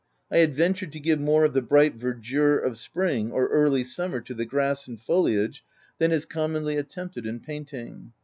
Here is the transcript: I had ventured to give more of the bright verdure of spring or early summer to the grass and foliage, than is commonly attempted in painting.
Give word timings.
I 0.31 0.39
had 0.39 0.55
ventured 0.55 0.91
to 0.93 0.99
give 0.99 1.19
more 1.19 1.43
of 1.45 1.53
the 1.53 1.61
bright 1.61 1.95
verdure 1.95 2.57
of 2.57 2.79
spring 2.79 3.31
or 3.31 3.47
early 3.49 3.83
summer 3.83 4.19
to 4.21 4.33
the 4.33 4.47
grass 4.47 4.87
and 4.87 4.99
foliage, 4.99 5.63
than 5.99 6.11
is 6.11 6.25
commonly 6.25 6.75
attempted 6.75 7.27
in 7.27 7.39
painting. 7.39 8.11